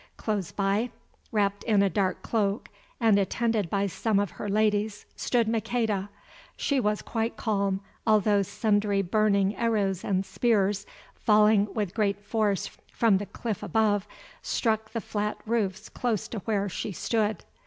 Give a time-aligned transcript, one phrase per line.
[0.17, 0.89] Close by,
[1.31, 2.69] wrapped in a dark cloak,
[2.99, 6.09] and attended by some of her ladies, stood Maqueda.
[6.57, 13.19] She was quite calm, although sundry burning arrows and spears, falling with great force from
[13.19, 14.07] the cliff above,
[14.41, 17.45] struck the flat roofs close to where she stood.